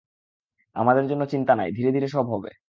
আমাদের 0.75 1.05
জন্য 1.07 1.23
চিন্তা 1.25 1.53
নাই, 1.55 1.69
ধীরে 1.71 1.91
ধীরে 1.91 2.07
সব 2.07 2.25
হবে। 2.33 2.51